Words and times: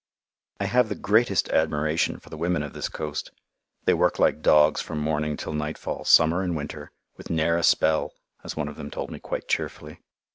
I 0.59 0.65
have 0.65 0.89
the 0.89 0.95
greatest 0.95 1.47
admiration 1.49 2.17
for 2.19 2.31
the 2.31 2.37
women 2.37 2.63
of 2.63 2.73
this 2.73 2.89
coast. 2.89 3.29
They 3.85 3.93
work 3.93 4.17
like 4.17 4.41
dogs 4.41 4.81
from 4.81 4.97
morning 4.99 5.37
till 5.37 5.53
nightfall, 5.53 6.05
summer 6.05 6.41
and 6.41 6.55
winter, 6.57 6.91
with 7.17 7.29
"ne'er 7.29 7.55
a 7.57 7.61
spell," 7.61 8.11
as 8.43 8.55
one 8.57 8.67
of 8.67 8.77
them 8.77 8.89
told 8.89 9.11
me 9.11 9.19
quite 9.19 9.47
cheerfully. 9.47 9.99